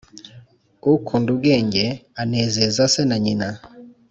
[0.93, 1.83] ukunda ubwenge
[2.21, 3.49] anezeza se na nyina